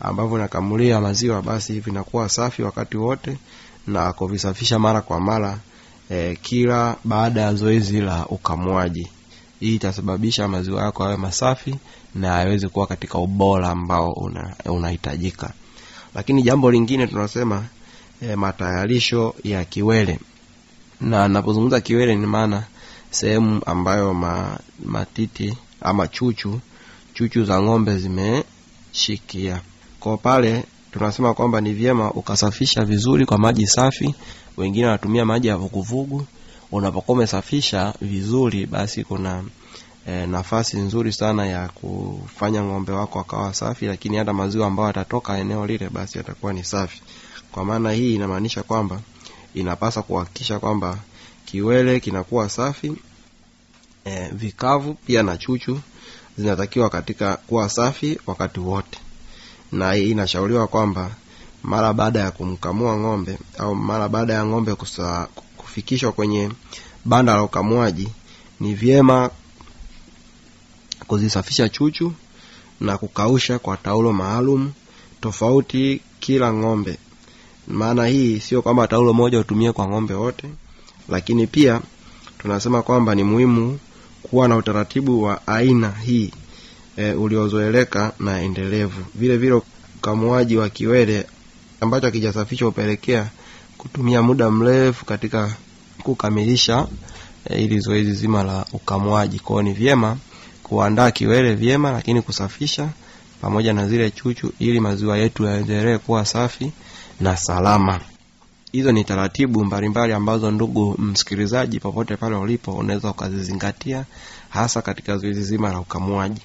ambavyo 0.00 0.38
nakamulia 0.38 1.00
maziwa 1.00 1.42
basi 1.42 1.80
vinakuwa 1.80 2.28
safi 2.28 2.62
wakati 2.62 2.96
wote 2.96 3.38
na 3.86 4.12
kuvisafisha 4.12 4.78
mara 4.78 5.00
kwa 5.00 5.20
mara 5.20 5.58
e, 6.10 6.36
kila 6.42 6.96
baada 7.04 7.40
ya 7.40 7.54
zoezi 7.54 8.00
la 8.00 8.26
ukamuaji. 8.26 9.08
Hii 9.60 9.74
itasababisha 9.74 10.48
maziwa 10.48 10.82
yako 10.82 11.02
yawe 11.04 11.16
masafi 11.16 11.74
na 12.14 12.28
yaweze 12.40 12.68
kuwa 12.68 12.86
katika 12.86 13.18
ubora 13.18 13.68
ambao 13.68 14.12
una- 14.12 14.54
unahitajika. 14.64 15.46
Una 15.46 15.54
lakini 16.14 16.42
jambo 16.42 16.70
lingine 16.70 17.06
tunasema 17.06 17.64
e, 18.22 18.36
matayarisho 18.36 19.34
ya 19.44 19.64
kiwele 19.64 20.18
na 21.02 21.28
napozungumza 21.28 21.80
kiwele 21.80 22.14
ni 22.14 22.26
maana 22.26 22.64
sehemu 23.10 23.60
ambayo 23.66 24.14
ma, 24.14 24.58
matiti 24.84 25.56
ama 25.80 26.08
chuchu 26.08 26.60
chuchu 27.14 27.44
za 27.44 27.62
ng'ombe 27.62 27.98
zimeshikia. 27.98 29.60
Kwa 30.00 30.16
pale 30.16 30.64
tunasema 30.92 31.34
kwamba 31.34 31.60
ni 31.60 31.72
vyema 31.72 32.10
ukasafisha 32.10 32.84
vizuri 32.84 33.26
kwa 33.26 33.38
maji 33.38 33.66
safi 33.66 34.14
wengine 34.56 34.86
wanatumia 34.86 35.24
maji 35.24 35.48
ya 35.48 35.56
vuguvugu. 35.56 36.26
Unapokuwa 36.72 37.16
umesafisha 37.18 37.94
vizuri 38.00 38.66
basi 38.66 39.04
kuna 39.04 39.44
e, 40.06 40.26
nafasi 40.26 40.76
nzuri 40.76 41.12
sana 41.12 41.46
ya 41.46 41.68
kufanya 41.68 42.62
ng'ombe 42.64 42.92
wako 42.92 43.20
akawa 43.20 43.54
safi 43.54 43.86
lakini 43.86 44.16
hata 44.16 44.32
maziwa 44.32 44.66
ambayo 44.66 44.86
yatatoka 44.86 45.38
eneo 45.38 45.66
lile 45.66 45.88
basi 45.90 46.18
yatakuwa 46.18 46.52
ni 46.52 46.64
safi. 46.64 47.02
Kwa 47.52 47.64
maana 47.64 47.92
hii 47.92 48.14
inamaanisha 48.14 48.62
kwamba 48.62 49.00
inapasa 49.54 50.02
kuhakikisha 50.02 50.58
kwamba 50.58 50.98
kiwele 51.44 52.00
kinakuwa 52.00 52.48
safi 52.48 52.92
e, 54.04 54.28
vikavu 54.32 54.94
pia 54.94 55.22
na 55.22 55.36
chuchu 55.36 55.80
zinatakiwa 56.38 56.90
katika 56.90 57.36
kuwa 57.36 57.68
safi 57.68 58.18
wakati 58.26 58.60
wote. 58.60 58.98
Na 59.72 59.96
inashauriwa 59.96 60.66
kwamba 60.66 61.10
mara 61.62 61.92
baada 61.92 62.20
ya 62.20 62.30
kumkamua 62.30 62.96
ng'ombe 62.96 63.38
au 63.58 63.74
mara 63.74 64.08
baada 64.08 64.34
ya 64.34 64.46
ng'ombe 64.46 64.74
kusa, 64.74 65.28
kufikishwa 65.56 66.12
kwenye 66.12 66.50
banda 67.04 67.34
la 67.34 67.42
ukamuaji 67.42 68.08
ni 68.60 68.74
vyema 68.74 69.30
kuzisafisha 71.06 71.68
chuchu 71.68 72.12
na 72.80 72.98
kukausha 72.98 73.58
kwa 73.58 73.76
taulo 73.76 74.12
maalum 74.12 74.72
tofauti 75.20 76.00
kila 76.20 76.52
ng'ombe 76.52 76.98
maana 77.68 78.06
hii 78.06 78.40
sio 78.40 78.62
kwamba 78.62 78.88
taulo 78.88 79.12
moja 79.12 79.38
utumie 79.40 79.72
kwa 79.72 79.88
ng'ombe 79.88 80.14
wote 80.14 80.48
lakini 81.08 81.46
pia 81.46 81.80
tunasema 82.38 82.82
kwamba 82.82 83.14
ni 83.14 83.24
muhimu 83.24 83.78
kuwa 84.22 84.48
na 84.48 84.56
utaratibu 84.56 85.22
wa 85.22 85.46
aina 85.46 85.90
hii 85.90 86.32
e, 86.96 87.12
uliozoeleka 87.12 88.12
na 88.18 88.40
endelevu. 88.42 89.04
Vile 89.14 89.36
vile 89.36 89.52
ukamuaji 89.98 90.56
wa 90.56 90.68
kiwele 90.68 91.26
ambacho 91.80 92.06
akijasafishwa 92.06 92.66
hupelekea 92.66 93.26
kutumia 93.78 94.22
muda 94.22 94.50
mrefu 94.50 95.04
katika 95.04 95.54
kukamilisha 96.02 96.86
e, 97.50 97.62
ili 97.64 97.80
zoezi 97.80 98.12
zima 98.12 98.42
la 98.42 98.66
ukamuaji. 98.72 99.38
Kwao 99.38 99.62
ni 99.62 99.72
vyema 99.72 100.16
kuandaa 100.62 101.10
kiwele 101.10 101.54
vyema 101.54 101.90
lakini 101.92 102.22
kusafisha 102.22 102.88
pamoja 103.40 103.72
na 103.72 103.88
zile 103.88 104.10
chuchu 104.10 104.52
ili 104.58 104.80
maziwa 104.80 105.18
yetu 105.18 105.44
yaendelee 105.44 105.98
kuwa 105.98 106.24
safi 106.24 106.72
na 107.22 107.36
salama. 107.36 108.00
Hizo 108.72 108.92
ni 108.92 109.04
taratibu 109.04 109.64
mbalimbali 109.64 110.12
ambazo 110.12 110.50
ndugu 110.50 110.94
msikilizaji 110.98 111.80
popote 111.80 112.16
pale 112.16 112.36
ulipo 112.36 112.72
unaweza 112.72 113.10
ukazizingatia 113.10 114.04
hasa 114.48 114.82
katika 114.82 115.18
zoezi 115.18 115.42
zima 115.42 115.72
la 115.72 115.80
ukamuaji. 115.80 116.40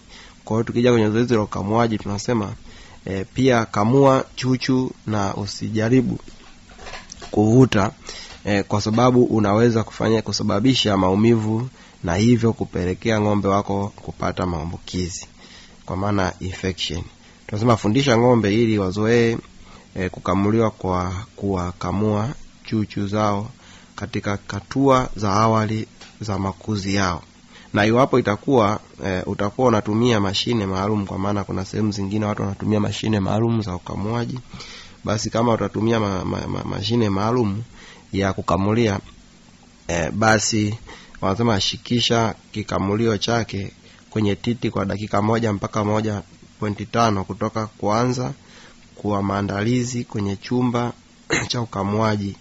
Kwa 0.45 0.63
tukija 0.63 0.91
kwenye 0.91 1.09
zoezi 1.09 1.33
la 1.33 1.41
ukamuaji 1.41 1.97
tunasema 1.97 2.53
e, 3.05 3.25
pia 3.33 3.65
kamua 3.65 4.25
chuchu 4.35 4.91
na 5.07 5.35
usijaribu 5.35 6.19
kuvuta 7.31 7.91
e, 8.45 8.63
kwa 8.63 8.81
sababu 8.81 9.23
unaweza 9.23 9.83
kufanya 9.83 10.21
kusababisha 10.21 10.97
maumivu 10.97 11.69
na 12.03 12.15
hivyo 12.15 12.53
kupelekea 12.53 13.21
ng'ombe 13.21 13.47
wako 13.47 13.93
kupata 13.95 14.45
maambukizi 14.45 15.27
kwa 15.85 15.97
maana 15.97 16.33
infection. 16.39 17.03
Tunasema 17.47 17.77
fundisha 17.77 18.17
ng'ombe 18.17 18.53
ili 18.63 18.77
wazoee 18.77 19.37
e, 19.97 20.09
kukamuliwa 20.09 20.71
kwa 20.71 21.13
kuwakamua 21.35 22.29
chuchu 22.65 23.07
zao 23.07 23.49
katika 23.95 24.39
hatua 24.47 25.09
za 25.15 25.33
awali 25.33 25.87
za 26.21 26.39
makuzi 26.39 26.95
yao. 26.95 27.23
Na 27.73 27.85
iwapo 27.85 28.19
itakuwa 28.19 28.79
e, 29.05 29.21
utakuwa 29.25 29.67
unatumia 29.67 30.19
mashine 30.19 30.65
maalum 30.65 31.05
kwa 31.05 31.17
maana 31.19 31.43
kuna 31.43 31.65
sehemu 31.65 31.91
zingine 31.91 32.25
watu 32.25 32.41
wanatumia 32.41 32.79
mashine 32.79 33.19
maalum 33.19 33.61
za 33.61 33.75
ukamuaji 33.75 34.39
basi 35.03 35.29
kama 35.29 35.53
utatumia 35.53 35.99
ma, 35.99 36.25
ma, 36.25 36.47
ma, 36.47 36.63
mashine 36.63 37.09
maalum 37.09 37.61
ya 38.13 38.33
kukamulia 38.33 38.99
e, 39.87 40.11
basi 40.11 40.77
wanasema 41.21 41.55
ashikisha 41.55 42.35
kikamulio 42.51 43.17
chake 43.17 43.71
kwenye 44.09 44.35
titi 44.35 44.69
kwa 44.71 44.85
dakika 44.85 45.21
moja 45.21 45.53
mpaka 45.53 45.83
moja 45.83 46.21
pointi 46.59 46.85
tano 46.85 47.23
kutoka 47.23 47.67
kuanza 47.67 48.33
kwa 48.97 49.23
maandalizi 49.23 50.03
kwenye 50.03 50.35
chumba 50.35 50.93
cha 51.49 51.61
ukamuaji 51.61 52.35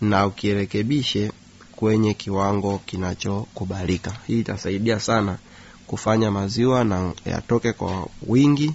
na 0.00 0.26
ukirekebishe 0.26 1.32
kwenye 1.76 2.14
kiwango 2.14 2.80
kinachokubalika. 2.86 4.16
Hii 4.26 4.40
itasaidia 4.40 5.00
sana 5.00 5.38
kufanya 5.86 6.30
maziwa 6.30 6.84
na 6.84 7.12
yatoke 7.24 7.72
kwa 7.72 8.06
wingi 8.26 8.72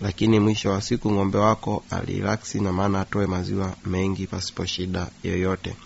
lakini 0.00 0.40
mwisho 0.40 0.70
wa 0.70 0.80
siku 0.82 1.12
ng'ombe 1.12 1.38
wako 1.38 1.82
aliraksi 1.90 2.60
na 2.60 2.72
maana 2.72 3.00
atoe 3.00 3.26
maziwa 3.26 3.74
mengi 3.86 4.26
pasipo 4.26 4.66
shida 4.66 5.06
yoyote. 5.22 5.76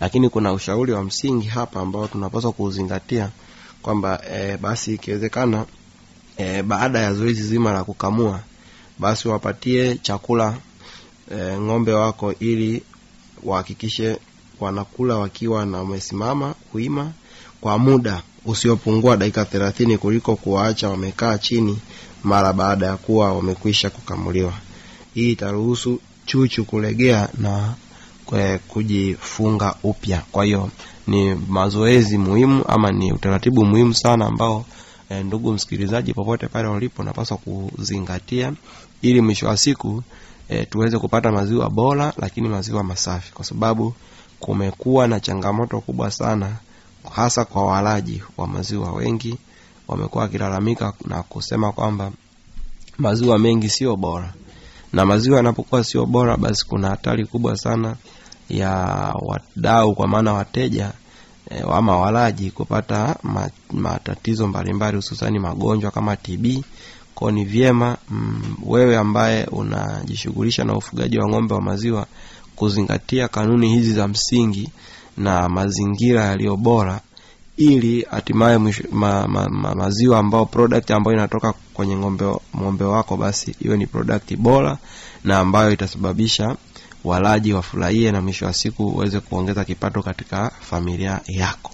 Lakini 0.00 0.28
kuna 0.28 0.52
ushauri 0.52 0.92
wa 0.92 1.04
msingi 1.04 1.46
hapa 1.48 1.80
ambao 1.80 2.06
tunapaswa 2.08 2.52
kuuzingatia 2.52 3.30
kwamba 3.82 4.20
e, 4.32 4.56
basi 4.56 4.94
ikiwezekana 4.94 5.66
e, 6.36 6.62
baada 6.62 6.98
ya 6.98 7.14
zoezi 7.14 7.42
zima 7.42 7.72
la 7.72 7.84
kukamua 7.84 8.40
basi 8.98 9.28
wapatie 9.28 9.98
chakula 10.02 10.56
e, 11.32 11.58
ng'ombe 11.58 11.92
wako 11.92 12.32
ili 12.40 12.82
wahakikishe 13.44 14.18
wanakula 14.60 15.16
wakiwa 15.16 15.66
na 15.66 15.78
wamesimama 15.78 16.54
kuima 16.72 17.12
kwa 17.60 17.78
muda 17.78 18.22
usiopungua 18.44 19.16
dakika 19.16 19.44
thelathini 19.44 19.98
kuliko 19.98 20.36
kuwaacha 20.36 20.88
wamekaa 20.88 21.38
chini 21.38 21.78
mara 22.24 22.52
baada 22.52 22.86
ya 22.86 22.96
kuwa 22.96 23.32
wamekwisha 23.32 23.90
kukamuliwa. 23.90 24.52
Hii 25.14 25.32
itaruhusu 25.32 26.00
chuchu 26.26 26.64
kulegea 26.64 27.28
na 27.38 27.74
kwe, 28.26 28.58
kujifunga 28.58 29.74
upya. 29.82 30.22
Kwa 30.32 30.44
hiyo 30.44 30.70
ni 31.06 31.34
mazoezi 31.34 32.18
muhimu 32.18 32.64
ama 32.68 32.92
ni 32.92 33.12
utaratibu 33.12 33.64
muhimu 33.64 33.94
sana 33.94 34.26
ambao 34.26 34.64
e, 35.08 35.22
ndugu 35.22 35.52
msikilizaji 35.52 36.14
popote 36.14 36.46
pale 36.48 36.68
ulipo 36.68 37.02
unapaswa 37.02 37.36
kuzingatia 37.36 38.52
ili 39.02 39.20
mwisho 39.20 39.46
wa 39.46 39.56
siku 39.56 40.02
e, 40.48 40.64
tuweze 40.64 40.98
kupata 40.98 41.32
maziwa 41.32 41.70
bora 41.70 42.12
lakini 42.16 42.48
maziwa 42.48 42.84
masafi 42.84 43.32
kwa 43.32 43.44
sababu 43.44 43.94
kumekuwa 44.40 45.08
na 45.08 45.20
changamoto 45.20 45.80
kubwa 45.80 46.10
sana 46.10 46.56
hasa 47.10 47.44
kwa 47.44 47.66
walaji 47.66 48.22
wa 48.36 48.46
maziwa 48.46 48.92
wengi. 48.92 49.38
Wamekuwa 49.88 50.22
wakilalamika 50.24 50.92
na 51.06 51.22
kusema 51.22 51.72
kwamba 51.72 52.12
maziwa 52.98 53.38
mengi 53.38 53.68
sio 53.68 53.96
bora. 53.96 54.34
Na 54.92 55.06
maziwa 55.06 55.36
yanapokuwa 55.36 55.84
sio 55.84 56.06
bora 56.06 56.36
basi 56.36 56.66
kuna 56.66 56.88
hatari 56.88 57.26
kubwa 57.26 57.56
sana 57.56 57.96
ya 58.48 58.70
wadau 59.22 59.94
kwa 59.94 60.08
maana 60.08 60.32
wateja 60.32 60.92
e, 61.50 61.60
ama 61.72 61.96
walaji 61.96 62.50
kupata 62.50 63.16
matatizo 63.72 64.48
mbalimbali 64.48 64.96
hususani 64.96 65.38
magonjwa 65.38 65.90
kama 65.90 66.16
tb 66.16 66.46
kwao 67.14 67.30
ni 67.30 67.44
vyema 67.44 67.96
mm, 68.10 68.56
wewe 68.66 68.96
ambaye 68.96 69.44
unajishughulisha 69.44 70.64
na 70.64 70.76
ufugaji 70.76 71.18
wa 71.18 71.28
ng'ombe 71.28 71.54
wa 71.54 71.60
maziwa 71.60 72.06
kuzingatia 72.56 73.28
kanuni 73.28 73.68
hizi 73.68 73.92
za 73.92 74.08
msingi 74.08 74.68
na 75.16 75.48
mazingira 75.48 76.24
yaliyo 76.24 76.56
bora 76.56 77.00
ili 77.56 78.06
hatimaye 78.10 78.58
ma, 78.58 79.28
ma, 79.28 79.48
ma, 79.48 79.74
maziwa 79.74 80.18
ambao 80.18 80.46
product 80.46 80.90
ambayo 80.90 81.16
inatoka 81.16 81.54
kwenye 81.74 81.96
ng'ombe, 81.96 82.24
ng'ombe 82.56 82.84
wako 82.84 83.16
basi 83.16 83.54
iwe 83.60 83.76
ni 83.76 83.86
product 83.86 84.36
bora 84.36 84.78
na 85.24 85.38
ambayo 85.38 85.72
itasababisha 85.72 86.56
walaji 87.04 87.52
wafurahie 87.52 88.12
na 88.12 88.22
mwisho 88.22 88.46
wa 88.46 88.52
siku 88.52 88.84
uweze 88.86 89.20
kuongeza 89.20 89.64
kipato 89.64 90.02
katika 90.02 90.50
familia 90.60 91.20
yako. 91.26 91.70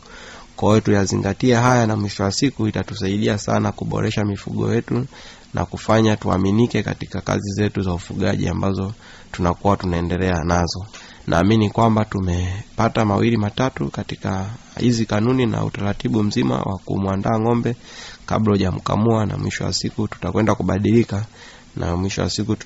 Kwa 0.57 0.69
hiyo 0.69 0.81
tuyazingatie 0.81 1.55
haya 1.55 1.87
na 1.87 1.97
mwisho 1.97 2.23
wa 2.23 2.33
siku 2.33 2.69
itatusaidia 2.69 3.39
sana 3.39 3.73
kuboresha 3.73 4.25
mifugo 4.25 4.75
yetu 4.75 5.07
na 5.55 5.65
kufanya 5.65 6.17
tuaminike 6.17 6.83
katika 6.83 7.21
kazi 7.21 7.53
zetu 7.53 7.83
za 7.83 7.93
ufugaji 7.93 8.49
ambazo 8.49 8.93
tunakuwa 9.33 9.77
tunaendelea 9.77 10.45
nazo. 10.45 10.87
Naamini 11.27 11.71
kwamba 11.71 12.05
tumepata 12.05 13.05
mawili 13.05 13.37
matatu 13.37 13.91
katika 13.91 14.47
hizi 14.81 15.07
kanuni 15.07 15.47
na 15.47 15.65
utaratibu 15.65 16.23
mzima 16.23 16.55
wa 16.57 16.79
kumwandaa 16.85 17.39
ng'ombe 17.41 17.77
kabla 18.27 18.53
hujamkamua 18.53 19.27
na 19.27 19.37
mwisho 19.39 19.65
wa 19.65 19.73
siku 19.73 20.09
tutakwenda 20.09 20.55
kubadilika 20.55 21.25
na 21.77 21.97
mwisho 21.97 22.23
wa 22.23 22.31
siku 22.31 22.57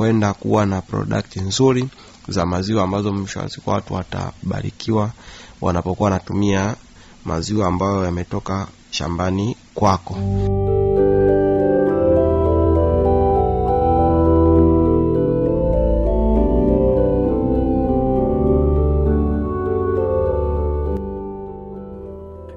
tutakwenda 0.00 0.34
kuwa 0.34 0.66
na 0.66 0.82
product 0.82 1.36
nzuri 1.36 1.88
za 2.28 2.46
maziwa 2.46 2.84
ambazo 2.84 3.12
mwisho 3.12 3.48
watu 3.66 3.94
watabarikiwa 3.94 5.10
wanapokuwa 5.60 6.10
wanatumia 6.10 6.74
maziwa 7.24 7.66
ambayo 7.68 8.04
yametoka 8.04 8.66
shambani 8.90 9.56
kwako. 9.74 10.16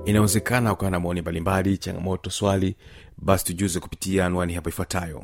Inawezekana 0.05 0.73
ukawa 0.73 0.91
na 0.91 0.99
maoni 0.99 1.21
mbalimbali 1.21 1.77
changamoto 1.77 2.29
swali 2.29 2.75
basi 3.17 3.45
tujuze 3.45 3.79
kupitia 3.79 4.25
anwani 4.25 4.53
hapo 4.53 4.69
ifuatayo 4.69 5.23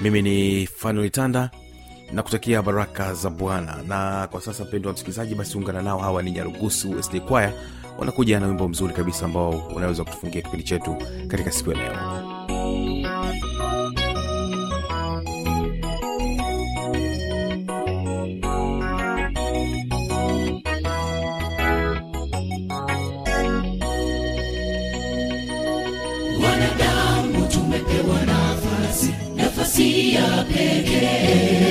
mimi 0.00 0.22
ni 0.22 0.66
fanuitanda 0.66 1.50
na 2.12 2.22
kutakia 2.22 2.62
baraka 2.62 3.14
za 3.14 3.30
bwana. 3.30 3.76
Na 3.88 4.28
kwa 4.30 4.40
sasa 4.40 4.64
mpendo 4.64 4.88
wa 4.88 4.92
msikilizaji 4.94 5.34
basi 5.34 5.58
ungana 5.58 5.82
nao. 5.82 5.98
Hawa 5.98 6.22
ni 6.22 6.30
nyarugusu 6.30 7.02
sd 7.02 7.20
kwaya 7.20 7.52
wanakuja 7.98 8.40
na 8.40 8.46
wimbo 8.46 8.68
mzuri 8.68 8.94
kabisa 8.94 9.24
ambao 9.24 9.50
unaweza 9.76 10.04
kutufungia 10.04 10.42
kipindi 10.42 10.64
chetu 10.64 10.96
katika 11.28 11.50
siku 11.52 11.70
ya 11.70 11.76
leo 11.76 11.92
ya 29.84 30.44
pekee. 30.48 31.70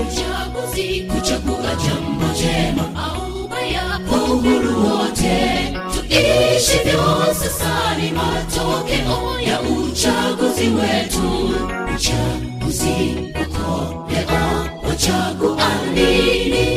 Uchaguzi 0.00 1.00
kuchagua 1.00 1.74
jambo 1.86 2.26
jema 2.40 2.84
au 3.04 3.48
baya 3.48 4.00
kwa 4.08 4.18
uhuru 4.24 4.84
wote. 4.84 5.36
Tuishivyo 5.94 7.34
sasa 7.34 7.96
ni 7.98 8.10
matokeo 8.12 9.40
ya 9.40 9.60
uchaguzi 9.60 10.68
wetu. 10.68 11.54
Uchaguzi 11.96 13.16
uko 13.42 14.06
leo 14.10 14.68
wachagua 14.88 15.68
nini 15.94 16.68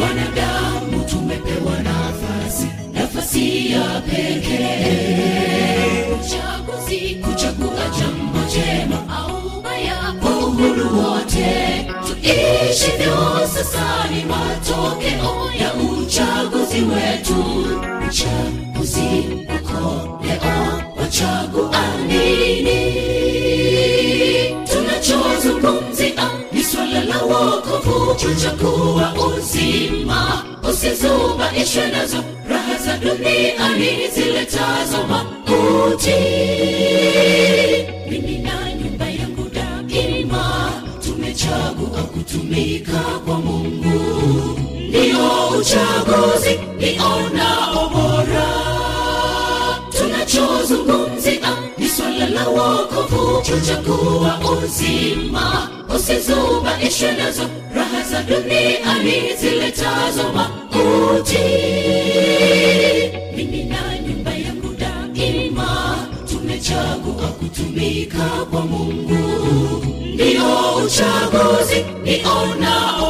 wanadamu 0.00 1.04
tumepewa 1.10 1.78
nafasi 1.82 2.66
nafasi 2.92 3.72
ya 3.72 4.00
pekee. 4.00 5.22
Uchaguzi 6.14 7.14
kuchagua 7.14 7.61
jambo 7.98 8.38
jema 8.52 9.16
au 9.16 9.62
baya 9.62 10.14
uhuru 10.22 10.98
wote. 10.98 11.86
Tuishivyo 12.06 13.46
sasa 13.54 14.08
ni 14.10 14.24
matokeo 14.24 15.50
ya 15.60 15.74
uchaguzi 15.74 16.80
wetu. 16.80 17.44
Uchaguzi 18.08 19.24
uko 19.56 20.18
leo 20.26 20.82
wachagua 21.00 21.80
nini 22.06 22.82
tunachozungumzia 24.72 26.30
ni 26.52 26.64
swala 26.64 27.04
la 27.04 27.18
wokovu 27.22 28.14
kuchagua 28.14 29.12
uzima. 29.36 30.44
Usizubaishwe 30.70 31.86
nazo 31.90 32.24
raha 33.04 33.14
za 33.14 33.16
duniani 33.16 34.08
ziletazo 34.14 35.06
mauti 35.08 36.14
mimi 38.10 38.38
na 38.38 38.74
nyumba 38.74 39.04
yangu 39.04 39.48
daima 39.54 40.72
tumechagua 41.04 42.02
kutumika 42.02 43.02
wokovu 52.54 53.36
kuchagua 53.42 54.38
uzima. 54.62 55.68
Usizubaishwe 55.96 57.12
nazo 57.12 57.42
raha 57.74 58.02
za 58.10 58.22
duniani 58.22 59.36
ziletazo 59.40 60.22
mauti 60.32 61.38
mimi 63.36 63.64
na 63.64 63.98
nyumba 64.06 64.30
yangu 64.34 64.74
daima 64.78 65.96
tumechagua 66.28 67.28
kutumika 67.38 68.28
kwa 68.50 68.60
mungu. 68.60 69.18
Ndiyo 70.14 70.74
uchaguzi 70.86 71.84
nionao 72.04 73.01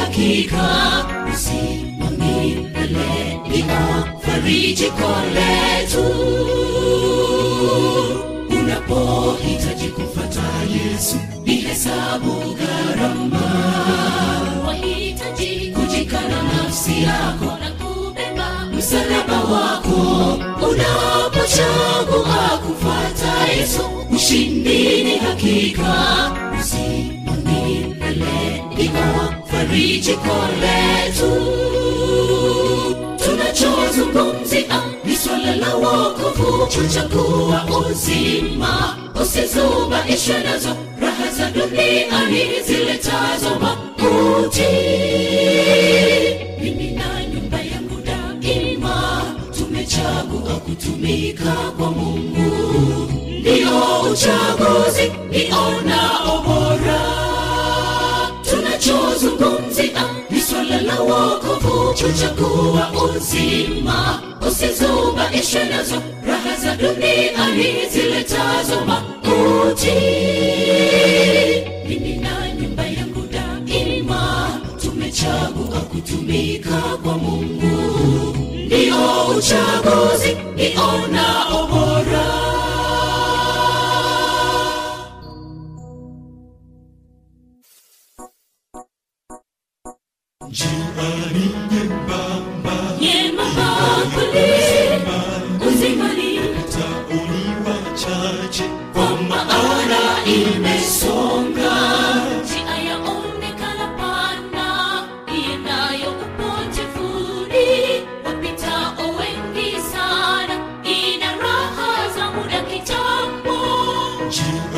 hakika 0.00 0.68
uzima 1.34 2.10
milele 2.10 3.40
ndio 3.48 4.04
farijiko 4.26 5.10
letu 5.34 6.04
unapohitaji 8.50 9.88
kumfata 9.88 10.42
yesu 10.74 11.16
ni 11.44 11.54
hesabu 11.56 12.32
gharama. 12.58 13.40
Wahitaji 14.66 15.70
kujikana 15.74 16.42
nafsi 16.42 17.02
yako 17.02 17.44
na 17.44 17.70
kubeba 17.70 18.66
msalaba 18.76 19.40
wako. 19.40 20.38
Unapochagua 20.70 22.58
kumfata 22.66 23.52
yesu 23.58 23.80
ushindi 24.16 25.16
hakika. 25.18 26.32
Uzima 26.60 27.32
milele 27.44 28.62
ndio 29.68 29.98
jiko 30.00 30.36
letu. 30.60 31.30
Tunachozungumzia 33.24 34.82
ni 35.04 35.16
swala 35.16 35.56
la 35.56 35.74
wokovu. 35.74 36.66
Chochakuwa 36.66 37.64
uzima 37.90 38.96
usizubaishwe 39.22 40.38
nazo. 40.44 40.76
Raha 41.00 41.30
za 41.38 41.50
duniani 41.50 42.62
ziletazo 42.66 43.50
makuti. 43.60 44.62
Mimi 46.62 46.90
na 46.90 47.24
nyumba 47.34 47.58
yangu 47.60 48.00
daima 48.04 49.22
tumechagua 49.58 50.54
kutumika 50.64 51.52
kwa 51.78 51.90
mungu. 51.90 52.52
Ndiyo 53.40 54.00
uchaguzi 54.12 55.12
nionao 55.30 56.42
bora 56.46 57.24
la 58.62 58.78
wokovu 62.04 62.12
kuchagua 62.12 62.90
uzima 63.16 64.22
usizubaishwe 64.48 65.64
nazo 65.64 66.02
raha 66.26 66.56
za 66.56 66.76
duniani 66.76 67.86
ziletazo 67.92 68.84
mauti 68.86 69.90
mimi 71.88 72.16
na 72.16 72.52
nyumba 72.60 72.82
yangu 72.86 73.22
daima 73.32 74.48
tumechagua 74.82 75.80
kutumika 75.80 76.80
kwa 77.02 77.18
mungu. 77.18 78.36
Ndio 78.66 78.96
uchaguzi 79.38 80.36
nionao 80.56 81.66
bora 81.66 82.43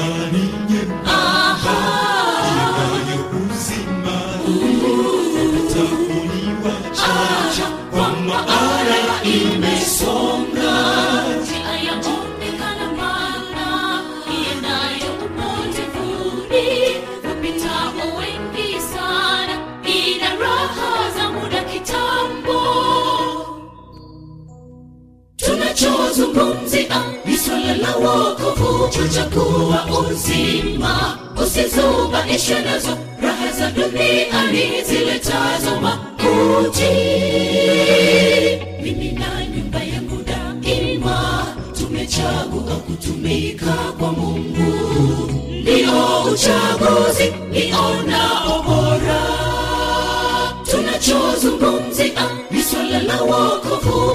Hallelujah. 0.06 0.45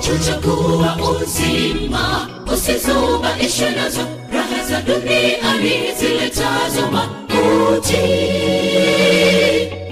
Kuchagua 0.10 0.98
uzima 1.12 2.28
usizubaishwe 2.54 3.70
nazo 3.72 4.02
raha 4.34 4.66
za 4.70 4.82
duniani 4.82 5.74
ziletazo 6.00 6.92
mauti 6.92 7.98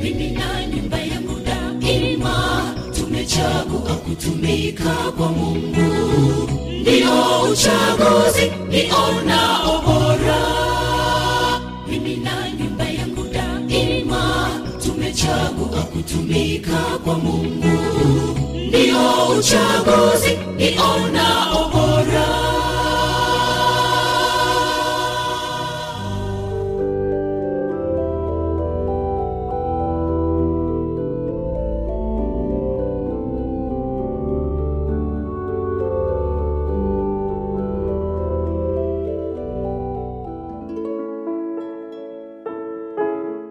mimi 0.01 0.27
na 0.31 0.65
nyumba 0.67 0.97
yangu 0.99 1.39
daima 1.45 2.63
tumechagua 2.95 3.93
kutumika 3.95 4.93
kwa 5.17 5.27
mungu. 5.31 6.49
Ndio 6.81 7.41
uchaguzi 7.51 8.51
nionao 8.69 9.81
bora. 9.85 10.41
Mimi 11.87 12.15
na 12.17 12.51
nyumba 12.59 12.83
yangu 12.83 13.23
daima 13.33 14.49
tumechagua 14.85 15.81
kutumika 15.81 16.77
kwa 17.05 17.13
mungu 17.17 17.79
ndio 18.69 19.27
uchaguzi 19.39 20.39
ndio 20.55 21.07
nao 21.13 21.69
bora 21.73 22.27